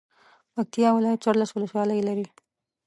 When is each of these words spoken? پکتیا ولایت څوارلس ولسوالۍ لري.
پکتیا 0.53 0.89
ولایت 0.95 1.19
څوارلس 1.23 1.49
ولسوالۍ 1.53 1.99
لري. 2.07 2.25